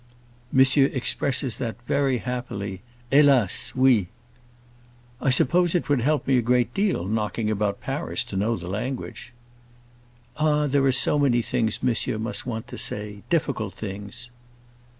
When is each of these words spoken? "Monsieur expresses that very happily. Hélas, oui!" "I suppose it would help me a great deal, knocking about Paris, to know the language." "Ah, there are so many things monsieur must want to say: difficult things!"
"Monsieur 0.51 0.87
expresses 0.93 1.59
that 1.59 1.75
very 1.85 2.17
happily. 2.17 2.81
Hélas, 3.11 3.75
oui!" 3.75 4.07
"I 5.21 5.29
suppose 5.29 5.75
it 5.75 5.89
would 5.89 6.01
help 6.01 6.25
me 6.25 6.39
a 6.39 6.41
great 6.41 6.73
deal, 6.73 7.05
knocking 7.05 7.51
about 7.51 7.81
Paris, 7.81 8.23
to 8.23 8.35
know 8.35 8.55
the 8.55 8.67
language." 8.67 9.31
"Ah, 10.37 10.65
there 10.65 10.85
are 10.85 10.91
so 10.91 11.19
many 11.19 11.43
things 11.43 11.83
monsieur 11.83 12.17
must 12.17 12.47
want 12.47 12.67
to 12.69 12.79
say: 12.79 13.21
difficult 13.29 13.75
things!" 13.75 14.31